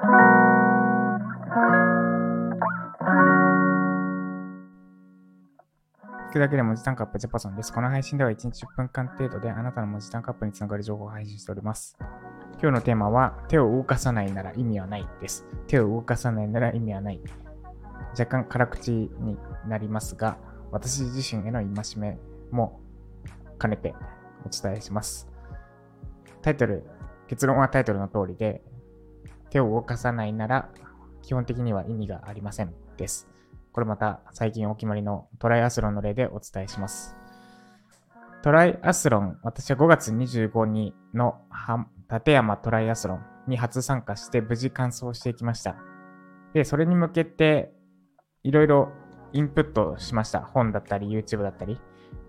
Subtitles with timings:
[0.00, 0.04] 聞
[6.32, 7.70] くだけで文字タンクアップジャパソンです。
[7.70, 11.98] この配信では1日10分間程度であなたの文字タンクアップにつながる情報を配信しております。
[12.62, 15.44] 今日のテーマは手を動かさないなら意味はないです。
[15.66, 17.20] 手を動かさないなら意味はない。
[18.18, 19.36] 若干辛口に
[19.68, 20.38] なりますが、
[20.70, 22.18] 私自身への戒め
[22.50, 22.80] も
[23.60, 23.94] 兼ねて
[24.46, 25.28] お伝えします。
[26.40, 26.86] タイトル、
[27.28, 28.62] 結論はタイトルの通りで、
[29.50, 30.68] 手を動かさないなら
[31.22, 33.28] 基本的には意味がありませんです。
[33.72, 37.16] これまた最近お決まりのトライアスロンの例でお伝えします。
[38.42, 45.76] トライアスロン、私は5月25日のは立山トライアスロンに初参加して無事完走していきました。
[46.54, 47.72] で、それに向けて
[48.42, 48.92] いろいろ
[49.32, 50.40] インプットしました。
[50.40, 51.78] 本だったり YouTube だったり。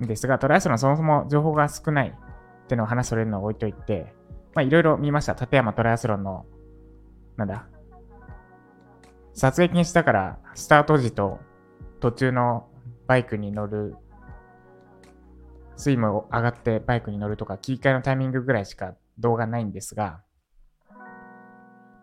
[0.00, 4.14] ですが、トライアスロンそもそも情報が少ないっていうのを話それるのを置いといて、
[4.54, 5.34] まあいろいろ見ました。
[5.34, 6.46] 立山トライアスロンの、
[7.38, 7.66] なんだ、
[9.32, 11.38] 撮影禁止だから、スタート時と
[12.00, 12.68] 途中の
[13.06, 13.96] バイクに乗る、
[15.76, 20.20] スイムを上がってバイクに乗るとか、切り替えのタイミングぐらいしか動画ないんですが、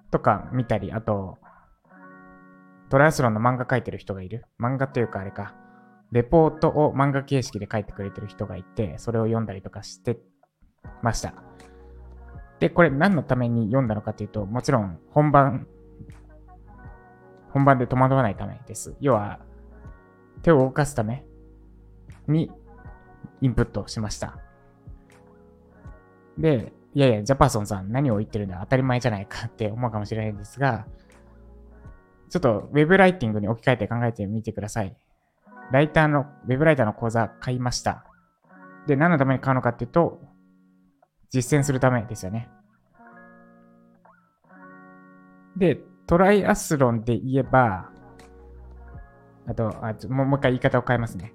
[0.10, 1.38] とか見たり、あと、
[2.90, 4.46] トライアスロンの漫画描いてる人がいる。
[4.58, 5.54] 漫画っていうかあれか、
[6.14, 10.18] レポートを漫画形式で書いてくれてる人がいて、それを読んだりとかして
[11.02, 11.34] ました。
[12.60, 15.68] で、これ何のために読んだのかというと、もちろん本番
[17.56, 18.98] 本番で戸惑わないためです。
[19.00, 19.40] 要は、
[20.42, 21.26] 手を動かすため
[22.28, 22.52] に
[23.40, 24.38] インプットしました。
[26.38, 30.86] で、いやいや、ジャパソンさん何を言ってるんだ当たり前じゃないかって思うかもしれないんですが、
[32.30, 34.94] ちょっとウェブライティングに置き換えて考えてみてください。
[35.72, 38.04] ライターの、ウェブライターの講座買いました。
[38.86, 40.20] で、何のために買うのかっていうと、
[41.30, 42.50] 実践するためですよね。
[45.58, 47.90] で、トライアスロンで言えば、
[49.48, 51.34] あと、あちょもう一回言い方を変えますね。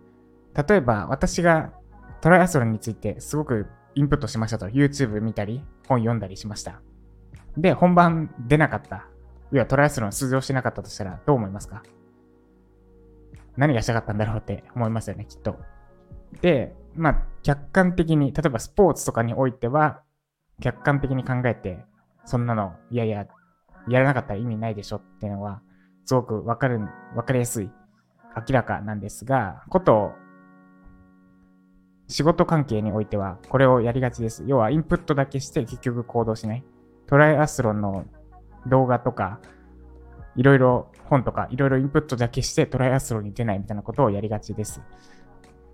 [0.68, 1.72] 例えば、私が
[2.20, 4.66] トライアスロンについてすごくインプットしましたと。
[4.66, 6.82] YouTube 見たり、本読んだりしました。
[7.56, 9.06] で、本番出なかった。
[9.52, 11.82] 要はトライアスロン出場してなかったとしたらどう思いますか？
[13.56, 15.58] 何がしたかったんだろうって思いますよね、きっと。
[16.40, 20.02] で、まあ、客観的に、例えばスポーツとかにおいては、
[20.60, 21.84] 客観的に考えて、
[22.24, 23.26] そんなの、いやいや、
[23.88, 25.62] やらなかったら意味ないでしょっていうのは、
[26.04, 26.80] すごくわかる、
[27.14, 27.70] わかりやすい、
[28.36, 30.12] 明らかなんですが、こと、
[32.08, 34.44] 仕事関係においては、これをやりがちです。
[34.46, 36.64] 要は、インプットだけして結局行動しない。
[37.06, 38.04] トライアスロンの
[38.66, 39.40] 動画とか、
[40.36, 44.82] いろいろ本とか、いろいろインプットだけしてトライアスロンに出ないみたいなことをやりがちです。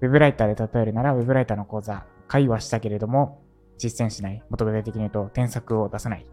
[0.00, 3.42] ウェブライターで例えるなら、ウェブライターの講座、会話したけれども、
[3.78, 4.42] 実践しない。
[4.48, 6.26] もっと具体的に言うと、添削を出さない。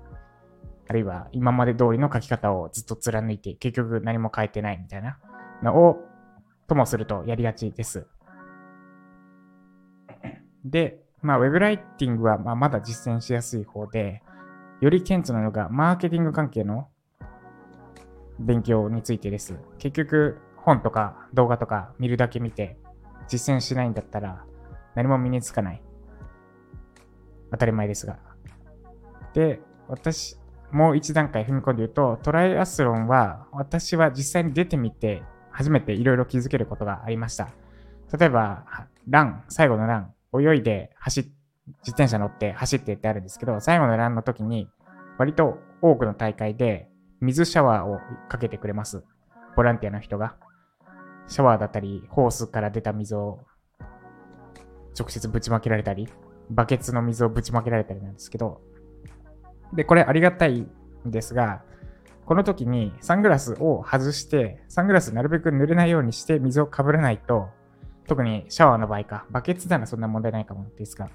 [0.88, 5.18] あるいは、今まで通りの書き方をずっと貫いて、結局何も変えてないみたいな
[5.62, 5.98] のを、
[6.68, 8.08] ともするとやりがちです。
[10.66, 14.22] で、まあ、ウェブライティングはまあまだ実践しやすい方で、
[14.82, 16.90] より顕著なのが、マーケティング関係の
[18.40, 19.56] 勉強についてです。
[19.78, 22.78] 結局、本とか動画とか見るだけ見て、
[23.28, 24.46] 実践しないんだったら、
[24.96, 25.82] 何も身につかない。
[27.52, 28.18] 当たり前ですが。
[29.34, 30.38] で、私、
[30.72, 37.50] もう一段階踏み込んで言うと、トライアスロンは、私は実際に出てみて、初めていろいろ気づけることがありました。
[38.18, 38.66] 例えば、
[39.08, 44.68] ラン、最後のラン、泳いで走っ、自転車乗って走ってってあるんですけど、最後のランの時に、
[45.18, 46.90] 割と多くの大会で
[47.22, 49.04] 水シャワーをかけてくれます。
[49.56, 50.36] ボランティアの人が。
[51.28, 53.40] シャワーだったり、ホースから出た水を
[54.98, 56.08] 直接ぶちまけられたり、
[56.50, 58.62] バケツの水をぶちまけられたりなんですけど、
[59.74, 61.64] で、これありがたいんですが、
[62.26, 67.50] この時にサングラスを外して、サングラスなるべく濡れないようにして水をかぶらないと、
[68.08, 71.10] 特にシャワーの場合か、バケツならそんな問題ないかもですが、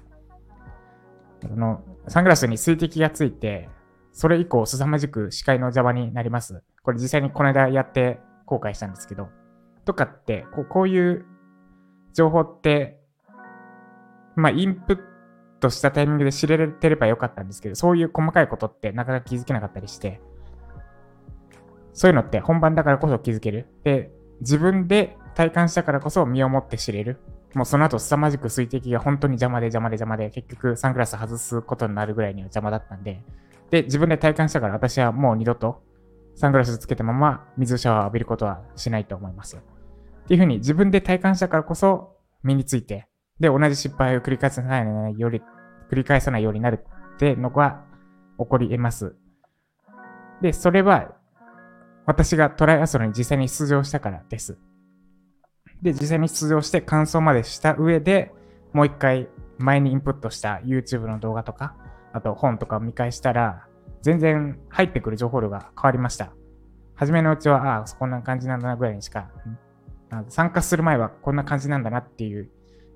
[1.43, 3.69] あの、サングラスに水滴がついて、
[4.11, 6.63] それ以降凄まじく視界の邪魔になります。
[6.83, 9.29] これ実際にこの間やって後悔したんですけど、
[9.89, 11.25] とかって、こうこういう
[12.13, 12.99] 情報って、
[14.35, 14.99] まあ、インプッ
[15.59, 20.21] トしたタイミングで知れてればよかったんですけど、そういう細かいことってなかなか気づけなかったりして、
[21.93, 23.65] そういうのって本番だからこそ気づける。
[23.83, 27.17] で、自分で体感したからこそ身をもって知れる。
[27.55, 33.23] もうその後凄まじく水滴が本当に邪魔で邪魔で邪魔で、結局サングラス外すことになるぐらいには邪魔だったんで、
[33.71, 35.81] で、自分で体感したから私はもう二度と
[36.35, 39.57] サングラスつけたまま水シャワーを浴びることはしないと思います。
[40.29, 43.07] っていうふうに自分で体感したからこそ身について、
[43.39, 45.41] で、同じ失敗を繰り返さないより、
[45.91, 46.85] 繰り返さないようになる
[47.15, 47.83] ってのが
[48.37, 49.15] 起こり得ます。
[50.39, 51.15] で、それは
[52.05, 54.59] 私がトライアスロンに実際に出場したからです。
[55.81, 58.31] で、実際に出場して感想までした上で、
[58.71, 61.75] もう一回前にインプットした YouTube の動画とか、
[62.13, 63.65] あと本とかを見返したら、
[64.03, 66.33] 全然入ってくる情報量が変わりました。
[66.93, 69.31] 初めのうちは、ああ、こんな感じなんだなぐらいにしか、
[70.29, 72.49] 参加する前はこんな感じなんだなっていう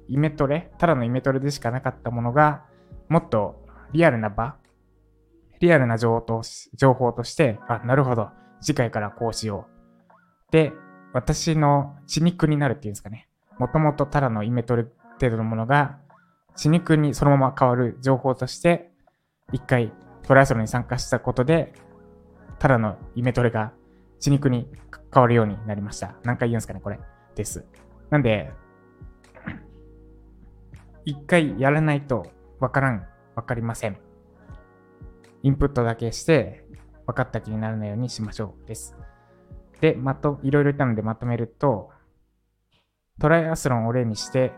[0.08, 2.64] イメトレ、ただのイメトレでしかなかったものが、
[3.10, 4.56] もっとリアルな場、
[5.60, 6.42] リアルな情報と
[6.76, 8.30] 情報として、あ、なるほど、
[8.62, 9.68] 次回からこうしよ
[10.50, 10.52] う。
[10.52, 10.74] で、
[11.14, 13.30] 私の血肉になるっていうんですかね。
[13.60, 14.86] もともとただのイメトレ
[15.20, 15.98] 程度のものが、
[16.56, 18.92] 血肉にそのまま変わる情報として、
[19.52, 19.92] 一回
[20.24, 21.74] トライアスロンに参加したことで、
[22.60, 23.74] ただのイメトレが
[24.24, 24.70] 血肉に
[25.14, 26.16] 変わるようになりました。
[26.24, 26.98] 何回言うんですかね、これ。
[27.36, 27.66] です。
[28.10, 28.54] なんで、
[31.04, 32.32] 一回やらないと
[32.62, 33.06] わからん、
[33.36, 33.98] わかりません。
[35.42, 36.64] インプットだけして
[37.06, 38.96] 分かった気にならないようにしましょうです。
[39.82, 41.90] で、まと、いろいろ言ったのでまとめると、
[43.20, 44.54] トライアスロンを例にして、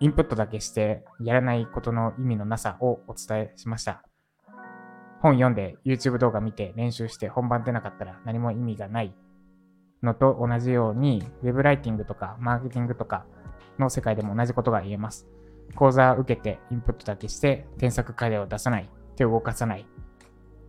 [0.00, 4.09] インプットだけしてやらないことの意味のなさをお伝えしました。
[5.22, 9.14] 本読んで YouTube 動画見て練習して本番出なかったら何も意味がない
[10.02, 13.26] のと同じように Web ライティングとかマーケティングとか
[13.78, 15.26] の世界でも同じことが言えます。
[15.74, 19.86] 講座を受けてインプットだけして添削課題を出さない、手を動かさない、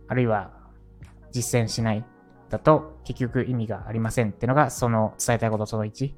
[0.08, 0.52] あるいは
[1.32, 2.04] 実践しない
[2.50, 6.12] だと結局意味がありませんってのがその伝えたいことその1。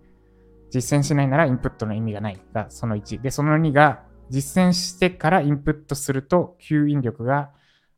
[0.70, 3.20] 実践しないならインプットの意味がないがその1。
[3.20, 7.50] で、その2が実践してからインプットすると吸引力が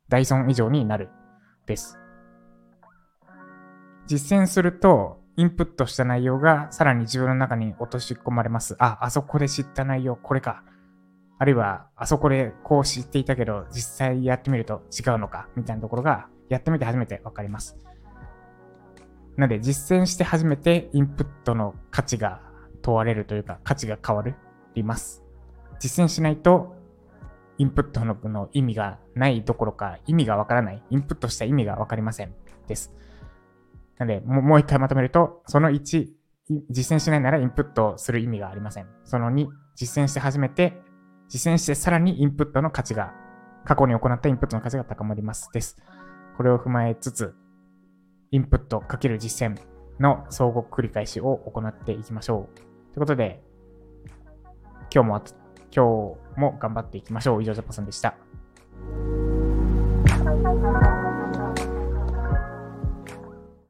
[0.09, 1.09] ダイソン以上になる
[1.65, 1.99] です。
[4.07, 8.75] 実践するとインプットした内容がさらに自分の中に落とし込まれます。
[8.79, 10.63] あ、あそこで知った内容、これか。
[11.39, 17.77] あるいは、あそこでこう知っていたけど、実際やってみると違うのか、みたいなところが、やってみて初めてわかります。
[19.35, 22.41] なので、実践して初めてインプットの価値が
[22.81, 24.23] 問われるというか、価値が変わ
[24.73, 25.23] ります。
[25.79, 26.76] 実践しないと、
[27.57, 30.83] インプットの意味がないどころか、意味がわからない。
[30.89, 32.33] インプットした意味がわかりません。
[32.67, 32.93] です。
[33.97, 36.07] なので、もう一回まとめると、その1、
[36.69, 38.87] 実践しないならインプットする意味がありません。
[39.03, 40.81] その2、実践して初めて、
[41.29, 43.13] 実践してさらにインプットの価値が、
[43.65, 45.49] 過去に行ったインプットの価値が高まります。
[45.51, 45.77] です。
[46.37, 47.35] これを踏まえつつ、
[48.31, 49.59] インプットかける実践
[49.99, 52.55] の相互繰り返しを行っていきましょう。
[52.55, 52.65] とい
[52.97, 53.43] うことで、
[54.93, 55.21] 今日も、
[55.75, 57.41] 今日も頑張っていきましょう。
[57.41, 58.15] 以上、ジャパさんでした。